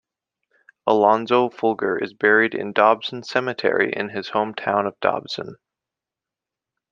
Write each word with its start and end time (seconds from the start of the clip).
Alonzo 0.87 1.47
Folger 1.51 1.95
is 1.95 2.11
buried 2.15 2.55
in 2.55 2.73
Dobson 2.73 3.21
Cemetery 3.21 3.93
in 3.95 4.09
his 4.09 4.31
hometown 4.31 4.87
of 4.87 4.99
Dobson. 4.99 5.57